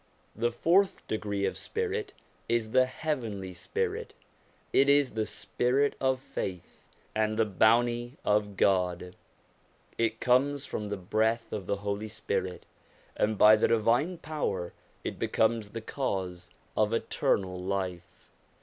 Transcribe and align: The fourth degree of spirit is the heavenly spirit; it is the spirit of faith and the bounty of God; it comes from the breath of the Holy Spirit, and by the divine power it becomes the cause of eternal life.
The 0.35 0.49
fourth 0.51 1.07
degree 1.07 1.45
of 1.45 1.55
spirit 1.55 2.11
is 2.49 2.71
the 2.71 2.87
heavenly 2.87 3.53
spirit; 3.53 4.15
it 4.73 4.89
is 4.89 5.11
the 5.11 5.27
spirit 5.27 5.93
of 6.01 6.19
faith 6.19 6.79
and 7.13 7.37
the 7.37 7.45
bounty 7.45 8.17
of 8.25 8.57
God; 8.57 9.15
it 9.99 10.19
comes 10.19 10.65
from 10.65 10.89
the 10.89 10.97
breath 10.97 11.53
of 11.53 11.67
the 11.67 11.77
Holy 11.85 12.07
Spirit, 12.09 12.65
and 13.15 13.37
by 13.37 13.55
the 13.55 13.67
divine 13.67 14.17
power 14.17 14.73
it 15.03 15.19
becomes 15.19 15.69
the 15.69 15.81
cause 15.81 16.49
of 16.75 16.93
eternal 16.93 17.61
life. 17.63 18.25